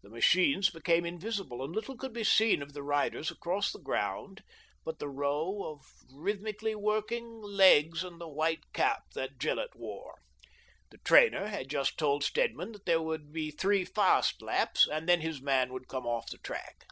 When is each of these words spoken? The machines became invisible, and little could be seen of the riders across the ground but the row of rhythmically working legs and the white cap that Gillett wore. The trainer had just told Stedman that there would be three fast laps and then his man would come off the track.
The 0.00 0.08
machines 0.08 0.70
became 0.70 1.04
invisible, 1.04 1.62
and 1.62 1.74
little 1.74 1.94
could 1.94 2.14
be 2.14 2.24
seen 2.24 2.62
of 2.62 2.72
the 2.72 2.82
riders 2.82 3.30
across 3.30 3.70
the 3.70 3.78
ground 3.78 4.42
but 4.82 4.98
the 4.98 5.10
row 5.10 5.62
of 5.70 5.84
rhythmically 6.10 6.74
working 6.74 7.42
legs 7.42 8.02
and 8.02 8.18
the 8.18 8.30
white 8.30 8.72
cap 8.72 9.02
that 9.12 9.36
Gillett 9.38 9.76
wore. 9.76 10.22
The 10.88 10.96
trainer 10.96 11.48
had 11.48 11.68
just 11.68 11.98
told 11.98 12.24
Stedman 12.24 12.72
that 12.72 12.86
there 12.86 13.02
would 13.02 13.30
be 13.30 13.50
three 13.50 13.84
fast 13.84 14.40
laps 14.40 14.86
and 14.90 15.06
then 15.06 15.20
his 15.20 15.42
man 15.42 15.70
would 15.74 15.86
come 15.86 16.06
off 16.06 16.30
the 16.30 16.38
track. 16.38 16.86